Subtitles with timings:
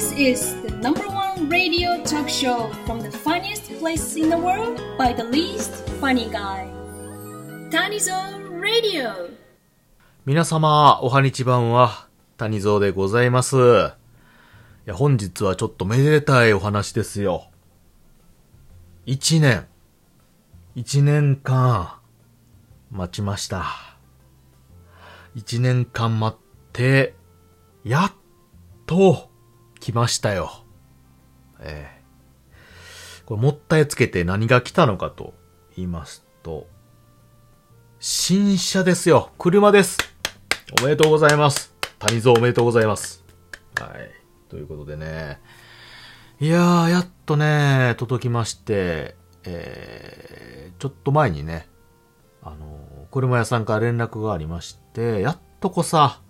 [0.00, 4.80] This is the number one radio talk show from the funniest place in the world
[4.96, 6.72] by the least funny guy.
[7.68, 8.14] Tanizo
[8.58, 9.36] Radio.
[10.24, 12.08] 皆様、おはにちばんは、
[12.38, 13.56] 谷蔵でございます。
[13.58, 13.60] い
[14.86, 17.50] や、本日はちょっとめでたいお話ですよ。
[19.04, 19.66] 一年。
[20.74, 22.00] 一年間、
[22.90, 23.66] 待ちました。
[25.34, 26.40] 一年間待っ
[26.72, 27.14] て、
[27.84, 28.12] やっ
[28.86, 29.29] と、
[29.80, 30.64] 来ましたよ。
[31.60, 32.00] ええ
[33.26, 35.34] これ、もったいつけて何が来たのかと
[35.76, 36.66] 言いますと、
[37.98, 39.30] 新車ですよ。
[39.38, 39.98] 車です。
[40.80, 41.74] おめでとうございます。
[41.98, 43.24] 谷蔵おめでとうございます。
[43.80, 44.10] はい。
[44.48, 45.40] ということでね。
[46.40, 51.68] いやー、やっとね、届きまして、えー、ちょっと前にね、
[52.42, 56.20] あのー車屋さんから連絡がありまして、やっとこさ、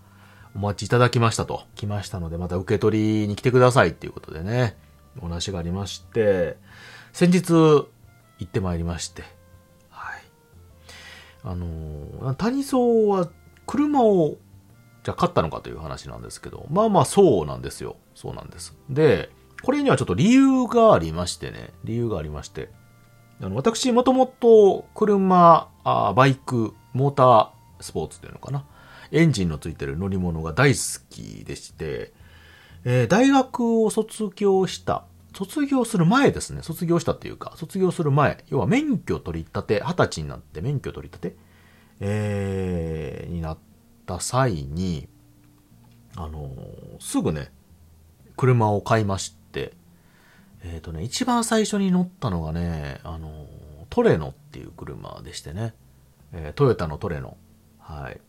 [0.54, 1.62] お待ちいただきましたと。
[1.74, 4.76] 来ましたので、また受け取りに来てくださいっていうことでね、
[5.20, 6.56] お話がありまして、
[7.12, 7.88] 先日、行
[8.44, 9.22] ってまいりまして、
[9.90, 10.22] はい。
[11.44, 13.28] あの谷蔵は
[13.66, 14.38] 車を、
[15.04, 17.96] じゃあ買ったのかという話なんですけど、まあまあそうなんですよ。
[18.14, 18.76] そうなんです。
[18.88, 19.30] で、
[19.62, 22.70] これにはちょっと理由がありましてね、理由がありまして、
[23.42, 27.48] あの、私、もともと車あ、バイク、モーター
[27.80, 28.64] スポーツっていうのかな。
[29.12, 32.12] エンジンのついてる乗り物が大好きでして、
[32.84, 36.62] えー大学を卒業した、卒業する前ですね。
[36.62, 41.36] 卒業したっていうか、卒業する前、要は免許取り立て、二十歳になって免許取り立て、
[42.00, 43.58] えーになっ
[44.06, 45.08] た際に、
[46.16, 47.52] あのーすぐね、
[48.36, 49.72] 車を買いまして、
[50.62, 53.46] えっ、とね、一番最初に乗ったのがね、あのー
[53.90, 55.74] トレノっていう車でしてね、
[56.32, 57.36] えートヨタのトレノ。
[57.78, 58.20] はい。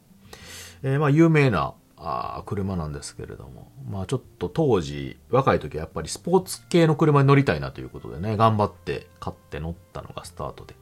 [0.83, 10.75] えーまあ、有名な、あ車なんですけれども、まあ、ちょっと当時、若い時はやっぱりスポーツ系の車に乗りたいなということでね、頑張って買って乗ったのがスタートで。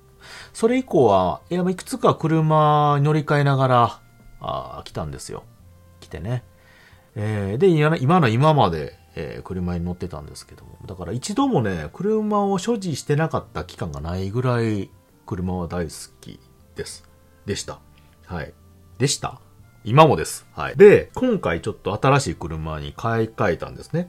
[0.53, 3.99] それ以降は、いや、いくつか車に乗り換えながら、
[4.39, 5.43] あー来たんですよ。
[5.99, 6.43] 来てね。
[7.15, 10.77] えーで、今今の今まで、えー車に乗ってたんですけども。
[10.85, 14.89] だから一度もね、車を所持してなかった期間がないぐらい、
[15.25, 15.91] 車は大好
[16.21, 16.39] き
[16.75, 17.03] です。
[17.45, 17.79] でした。
[18.25, 18.53] はい。
[18.97, 19.41] でした
[19.83, 20.45] 今もです。
[20.53, 20.75] はい。
[20.75, 24.07] で、今回ちょっと新しい車に買い替えたんですね。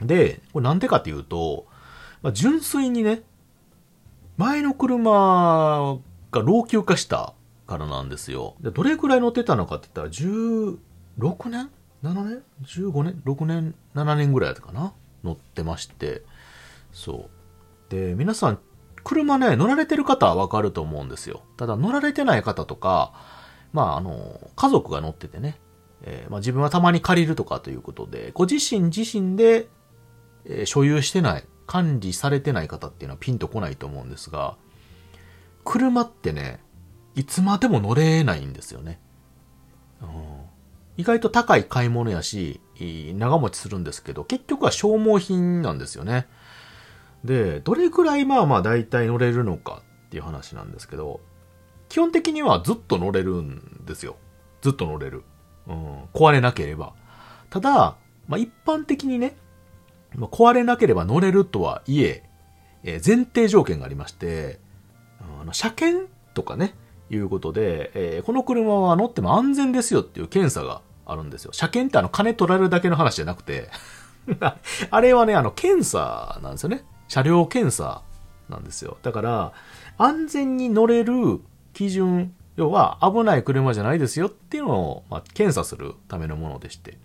[0.00, 1.66] で、これなんでかっていうと、
[2.22, 3.22] まあ、純粋にね、
[4.36, 5.98] 前の車
[6.30, 7.34] が老朽化した
[7.66, 8.56] からなんですよ。
[8.60, 11.70] で、どれくらい乗ってたのかって言ったら、16年
[12.02, 14.92] ?7 年 ?15 年 ?6 年 ?7 年ぐらいだったかな？
[15.24, 16.22] 乗ってまして。
[16.92, 17.28] そ
[17.88, 17.90] う。
[17.90, 18.58] で、皆さん、
[19.02, 21.42] 車ね、乗られてる方はわかると思うんですよ。
[21.56, 23.12] ただ、乗られてない方とか、
[23.72, 25.60] まあ、あの、家族が乗っててね、
[26.02, 29.68] えーまあ、自分はたまに借りるとかということで、ご自身自身で、
[30.44, 34.56] えー所有してない、管理されてない方っていうのはピンとこないと思うんですが、
[35.64, 36.60] 車ってね、
[37.14, 39.00] いつまでも乗れないんですよね。
[40.02, 40.40] うん
[40.96, 46.26] 意外と高い買い物やし、長持ちするんですけど、結局は消耗品なんですよね。
[47.24, 51.20] で、どれくらいまあまあ大体乗れるのかっていう話なんですけど、
[51.90, 54.16] 基本的にはずっと乗れるんですよ。
[54.62, 55.24] ずっと乗れる。
[55.66, 56.94] うん、壊れなければ。
[57.50, 57.96] ただ、
[58.28, 59.36] まあ一般的にね、
[60.14, 62.22] まあ壊れなければ乗れるとはいえ、
[62.84, 64.60] えー前提条件がありまして、
[65.20, 66.74] あの車検とかね、
[67.10, 71.52] いうことで、えーこの車は乗っても安全ですよっていう検査があるんですよ。
[71.52, 73.68] 車検ってあの金取られるだけの話じゃなくて、
[74.90, 76.84] あれはね、あの検査なんですよね。
[77.08, 78.02] 車両検査
[78.48, 78.96] なんですよ。
[79.02, 79.52] だから、
[79.98, 81.40] 安全に乗れる
[81.72, 86.98] 基準、要は危ない車じゃないですよっていうのを、まあ、検査するためのものでして。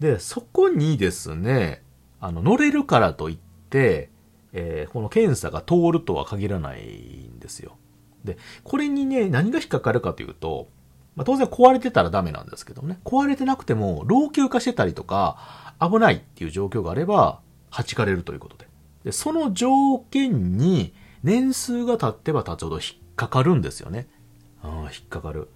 [0.00, 1.82] で、そこにですね、
[2.20, 3.38] あの、乗れるからといっ
[3.70, 4.10] て、
[4.52, 7.76] えーこの検査が通るとは限らないんですよ。
[8.24, 10.68] で、これにね、何が引っかかるかというと、
[11.16, 17.40] まあ、当然壊れてたらダメなんですけどね、壊れてなくても老朽化してたりとか、危ないっていう状況があれば、
[17.70, 18.68] 弾かれるということで。
[19.04, 24.06] で、その条件に年数が経ってば経つほど引っかかるんですよね。
[24.62, 25.48] ああ、引っかかる。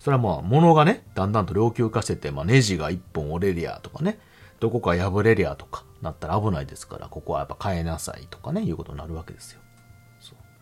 [0.00, 4.18] それはまあ、物がね、だんだんと老朽化してて、まあ、ネジが一本折れりゃとかね、
[4.60, 9.60] どこか破れりゃとかなったら危ないですから、ここはやっぱ変えなさいとかね、いうことになるわけですよ。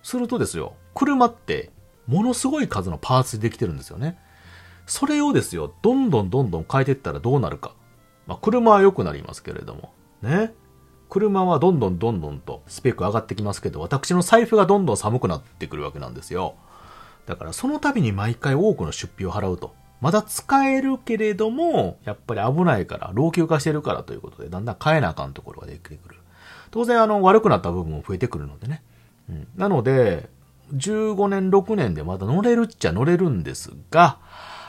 [0.02, 1.70] するとですよ、車って、
[2.06, 4.19] ものすごい数のパーツでできてるんですよね。
[4.87, 7.75] それをですよ、どんどんどんどん変えていったらどうなるか。
[8.26, 10.52] まあ、車は良くなりますけれども、ね。
[11.09, 16.55] 車はどんどんどんどんとスペック上がってきますけど、私の財布がどんどん寒くなってくるわけなんですよ。
[17.27, 19.75] だからその度に毎回多くの出費を払うと
[20.05, 26.21] まだ使えるけれども、やっぱり危ないから、老朽化してるからということで、だんだん変えなあかんところが出てくる。
[26.71, 28.83] 当然、あの、悪くなった部分も増えてくるのでね。
[29.31, 30.29] うん、なので、
[30.75, 34.19] 15年、6年でまだ乗れるっちゃ乗れるんですが、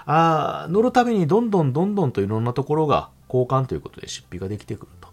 [0.05, 5.09] あ乗るたびにどんどんどんどんといろんなところが交換ということで出費ができてくると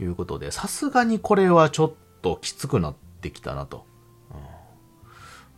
[0.00, 1.92] いうことで、さすがにこれはちょっ
[2.22, 3.86] ときつくなってきたなと。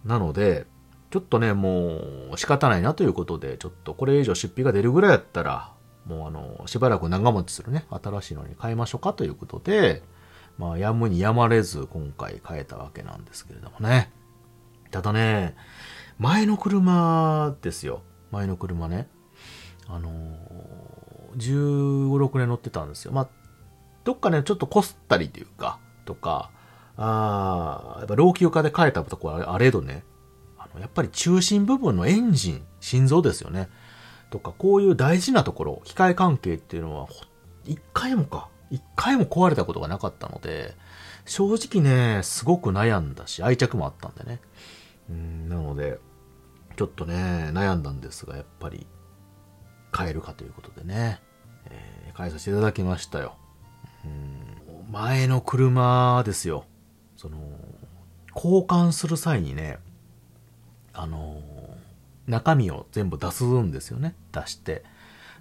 [0.05, 0.67] なので、
[1.11, 2.01] ちょっとね、も
[2.33, 5.73] う仕方ないなということで、ちょっとこれ以上出費が出るぐらいやったら、
[6.07, 10.03] もうあの、しばらく長持ちするね、新しいのに変えましょうかということで、
[10.59, 14.11] まあ、やむにやまれず今回変えたわけなんですけれどもね。
[14.91, 15.55] ただね、
[16.19, 18.03] 前の車ですよ。
[18.31, 19.09] 前の車ね。
[19.89, 20.09] あの、
[21.37, 23.13] 15、6年乗ってたんですよ。
[23.13, 23.29] まあ、
[24.07, 26.53] どっかね、ちょっとこすったりというか、とか、
[26.97, 30.05] ああ、やっぱ老朽化で変えたとこはあれどね、
[30.57, 33.69] あの、やっぱり中心部分のエンジン、心臓ですよね。
[34.31, 37.09] とか、こういう大事なところ、機械関係っていうのは、
[37.65, 40.77] 一回もか、一回も壊れたことがなかったので、
[41.25, 44.41] 正直ね、すごく悩んだし、愛着もあったんでね。
[45.11, 45.99] うん、なので、
[46.77, 48.87] ちょっとね、悩んだんですが、やっぱり、
[49.97, 51.21] 変えるかということでね、
[51.65, 53.37] えー、変えさせていただきましたよ。
[54.87, 56.65] うん、前の車ですよ。
[57.17, 57.39] その、
[58.35, 59.79] 交換する際にね、
[60.93, 61.43] あの
[62.27, 64.15] 中身を全部出すんですよね。
[64.33, 64.85] 出して。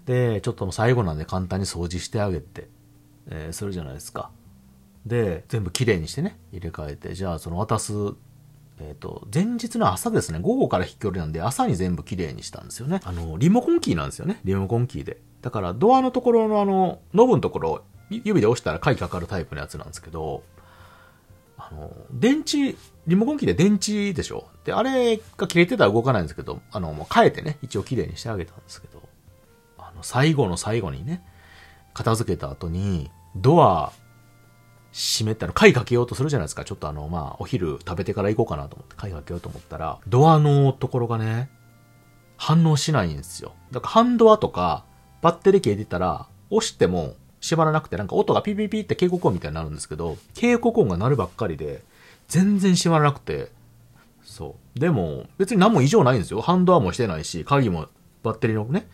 [0.05, 2.69] で、ちょっと最後なんで簡単に掃除してあげて、
[3.27, 4.29] えー、するじゃないですか。
[5.05, 7.93] で、全部きれいにしてね、入れ替えて、じゃあその渡す、
[8.79, 13.01] えっ、と、前日の朝ですね、午後から飛距離なんで朝に全部きれいにしたんですよね。
[13.03, 15.21] あの、リモコンキーなんですよね、リモコンキーで。
[15.41, 20.43] だからドアのところのあの、ノブのところ指で押したら鍵かかるタイプのやつなんですけど、
[21.57, 22.75] あの、電池、
[23.07, 24.47] リモコンキーで電池でしょ？
[24.63, 29.01] で、あれが切れてたら動かないんですけど、あの、もう変えてね、一応綺麗にしてあげたんですけど、
[29.77, 31.23] あの、最後の最後にね、
[31.93, 33.93] 片付けた後に、ドア、
[34.91, 36.63] 閉めたら、鍵かけようとするじゃないですか。
[36.63, 41.49] ちょっとあの、まあ、お昼食べてから行こうかなと思って、鍵かけようと思ったら、ドアのところがね、
[42.37, 43.53] 反応しないんですよ。
[43.71, 44.85] だから、ハンドアとか、
[45.21, 51.83] バッテリー切れてたら、押しても、縛らなくて、なんか音がピピピって警告音みたいになるんですけど、警告音が鳴るばっかりで、
[52.27, 53.49] 全然閉まらなくて、
[54.23, 54.79] そう。
[54.79, 56.41] でも、別に何も異常ないんですよ。
[56.41, 57.87] ハンドアーもしてないし、鍵も、
[58.23, 58.87] バッテリーのね、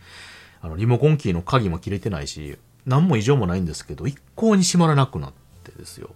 [0.60, 5.32] あの、リモコンキーの鍵も切れてないし、何も異常もないんですけど、一向に閉まらなくなっ
[5.64, 6.10] てですよ。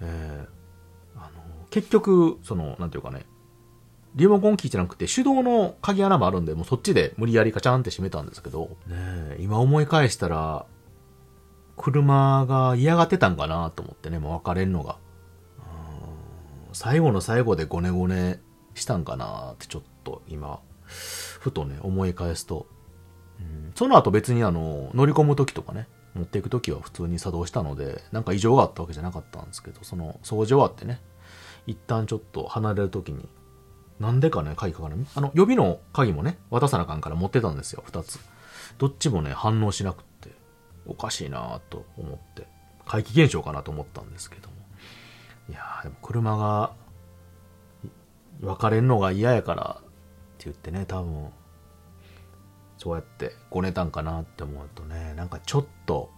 [0.00, 3.26] えー、あの、結局、その、なんていうかね、
[4.14, 10.66] リモコンキーじゃなくて手動の鍵穴もあるんで、もうそっちで無理やりカチャンって閉めたんですけど、ね今思い返したら、
[11.76, 14.98] 車が嫌がってたんかなと思ってね、もう別れんのが。
[16.72, 18.40] 最後の最後でゴネゴネ
[18.74, 22.66] したんかなってちょっと今、ふとね、思い返すと。
[23.40, 31.00] うん、その後別にあの、乗り込む時とかね、持っていく時は普通に作動したので、なんか異常があったわけじゃなかったんですけど、その掃除終わってね、
[31.66, 33.28] 一旦ちょっと離れる時に、
[34.00, 35.06] なんでかね、鍵かからない。
[35.14, 38.18] あの、予備の鍵もね、渡さなあかんから持ってたんですよ、二つ。
[38.78, 40.30] どっちもね、反応しなくって、
[40.86, 42.46] おかしいなと思って、
[42.86, 44.54] 怪奇現象かなと思ったんですけども。
[45.48, 46.72] いやでも車が、
[48.40, 49.84] 別れんのが嫌やからっ
[50.38, 51.28] て言ってね、多分、
[52.78, 56.10] そうやってごねたんかなって思うとね、なんかちょっと、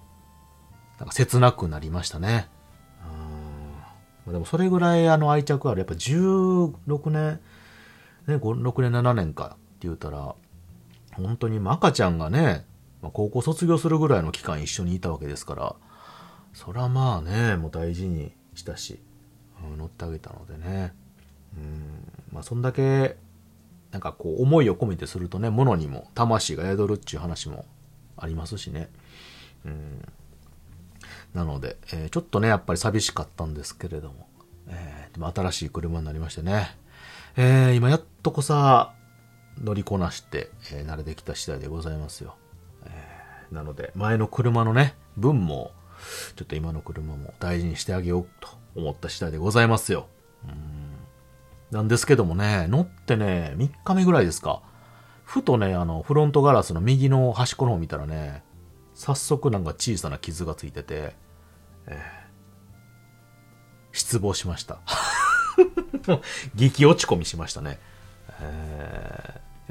[0.99, 2.49] なんか切なくなりましたね。
[4.27, 4.33] うん。
[4.33, 5.81] でもそれぐらいあの愛着ある。
[5.81, 7.41] やっぱ16年、
[8.27, 10.35] ね、5 6年7年かって言うたら、
[11.15, 12.65] 本当に赤ちゃんがね、
[13.05, 15.77] まあ、高校卒業するぐらいの期間一緒にいたわけですから、
[16.55, 18.99] そらまあね、もう大事にしたし、
[19.71, 20.95] うん、乗ってあげたのでね。
[21.55, 23.17] うん、まあそんだけ、
[23.91, 27.67] なんかこう思いを込めてするとね、物にも魂が宿るっていう話も
[28.17, 28.89] ありますしね。
[29.67, 30.09] うん。
[31.35, 34.27] なので、えー、ちょっとね、やっぱり寂しかったんですけれども、
[34.69, 36.75] えー、でも新しい車になりましてね。
[37.37, 38.95] えー、今やっとこさ、
[39.63, 42.37] 乗りこなして、えー、慣れてきた次第でございますよ。
[43.51, 45.73] なので、前の車のね、分も、
[46.37, 50.07] ちょっと今の車も大事にしてあげようと思った次第でございますよ。
[50.45, 50.95] うん。
[51.71, 54.63] なんですけどもね、乗ってね、3日目ぐらいですか。
[55.25, 58.45] ふとね、あの、フロントガラスの右の端っこの方見たらね、
[58.95, 61.17] 早速なんか小さな傷がついてて、
[61.87, 64.81] えー、失望しました。
[66.55, 67.79] 激落ち込みしましたね。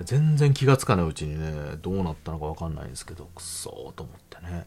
[0.02, 4.66] 全然気がつかないうちにね、どうなったのかわかんないんですけど、くそーと思ってね。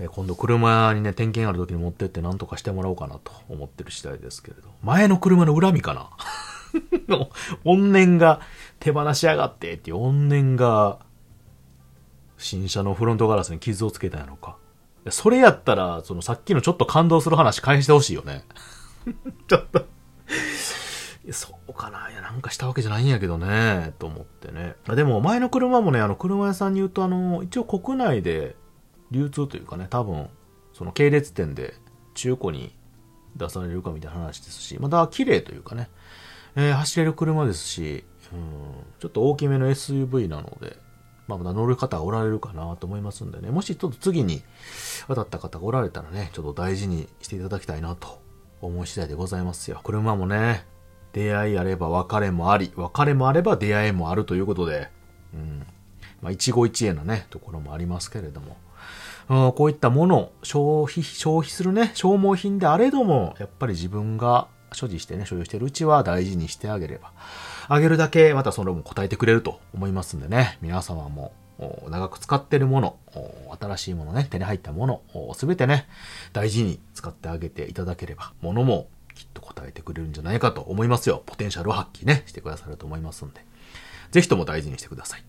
[0.00, 4.68] えー、今度車にね、点検ある時に持ってって何とかしてもらおうかなと思ってる次第ですけれど。
[4.82, 6.10] 前の車の恨みかな？
[7.08, 7.30] の
[7.64, 8.40] 怨念が
[8.80, 10.98] 手放しやがってっていう怨念が
[12.36, 14.56] 新車のフロントガラスに傷をつけたやろか。
[15.10, 18.44] それやったら、そのさっきのちょっと感動する話返してほしいよね。
[19.48, 19.86] ちょっと
[21.32, 22.10] そうかな。
[22.10, 23.94] いや、なんかしたわけじゃないんやけどね。
[23.98, 24.76] と思ってね。
[24.94, 28.56] でも、前の車もね、あの、車屋さんに言うと、あの、一応国内で
[29.10, 30.28] 流通というかね、多分、
[30.72, 31.74] その系列店で
[32.14, 32.74] 中古に
[33.36, 35.88] 出されるかみたいな話ですし、また綺麗というかね、
[36.56, 38.40] えー、走れる車ですし、うん、
[39.00, 40.76] ちょっと大きめの SUV なので、
[41.26, 44.42] まあ、まだ乗る方がおられるかなと思いますんでね、もしちょっと次に
[45.08, 48.20] 渡った方がおられたらね、ちょっと大事にしていただきたいなと
[48.60, 49.80] 思い次第でございますよ。
[49.82, 50.66] 車もね、
[51.14, 54.90] 出会いあれば別れもあり、別れもあれば出会いもあるということで、
[55.32, 55.66] うん。
[56.20, 58.56] まあ、一期一会なね、ところもありますけれども、
[59.28, 67.12] うん、こういったもの、消費、消費するね、消耗品であれども、やっぱり自分が所持してね、所有してるうちは大事にしてあげれば、
[67.68, 71.32] あげるだけまたそれも答えてくれると思いますんでね、皆様も
[71.88, 72.96] 長く使ってるもの、
[73.60, 75.86] 新しいものね、手に入ったもの、すべてね、
[76.32, 78.88] 大事に使ってあげていただければ、ものも
[79.66, 81.22] えてくれるんじゃないかと思いますよ。
[81.26, 83.44] ポテンシャルを発揮ね、してくださると思いますんで。
[84.10, 85.24] ぜひとも大事にしてください。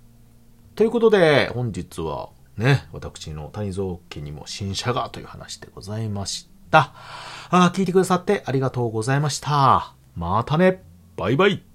[0.76, 6.94] ということで、本日はね、私の谷蔵家にも新車がという話でございました。
[7.50, 9.94] あ聞いてくださってありがとうございました。
[10.16, 10.84] またね。
[11.18, 11.75] バイバイ。